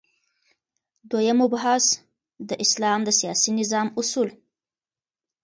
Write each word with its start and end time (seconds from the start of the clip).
دوهم 1.09 1.37
مبحث: 1.43 1.85
د 2.49 2.51
اسلام 2.65 2.99
د 3.03 3.09
سیاسی 3.19 3.51
نظام 3.59 3.87
اصول 3.99 4.29